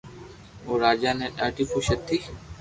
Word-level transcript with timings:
او 0.65 0.71
راجا 0.83 1.11
تي 1.19 1.27
ڌاڌي 1.37 1.63
خوݾ 1.69 1.85
ھتي 1.93 2.17